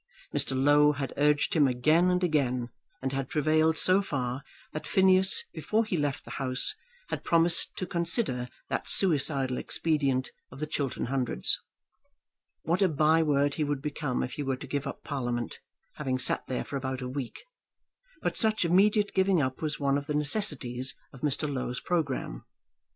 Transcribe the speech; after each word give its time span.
Mr. 0.35 0.57
Low 0.59 0.93
had 0.93 1.13
urged 1.15 1.53
him 1.53 1.67
again 1.67 2.09
and 2.09 2.23
again, 2.23 2.69
and 3.03 3.13
had 3.13 3.29
prevailed 3.29 3.77
so 3.77 4.01
far 4.01 4.41
that 4.73 4.87
Phineas, 4.87 5.43
before 5.53 5.85
he 5.85 5.95
left 5.95 6.25
the 6.25 6.31
house, 6.41 6.73
had 7.09 7.23
promised 7.23 7.75
to 7.77 7.85
consider 7.85 8.49
that 8.67 8.89
suicidal 8.89 9.59
expedient 9.59 10.31
of 10.51 10.59
the 10.59 10.65
Chiltern 10.65 11.05
Hundreds. 11.05 11.61
What 12.63 12.81
a 12.81 12.89
by 12.89 13.21
word 13.21 13.53
he 13.53 13.63
would 13.63 13.83
become 13.83 14.23
if 14.23 14.33
he 14.33 14.41
were 14.41 14.57
to 14.57 14.65
give 14.65 14.87
up 14.87 15.03
Parliament, 15.03 15.59
having 15.97 16.17
sat 16.17 16.47
there 16.47 16.63
for 16.63 16.77
about 16.77 17.01
a 17.01 17.07
week! 17.07 17.43
But 18.23 18.35
such 18.35 18.65
immediate 18.65 19.13
giving 19.13 19.39
up 19.39 19.61
was 19.61 19.79
one 19.79 19.99
of 19.99 20.07
the 20.07 20.15
necessities 20.15 20.95
of 21.13 21.21
Mr. 21.21 21.47
Low's 21.47 21.79
programme. 21.79 22.43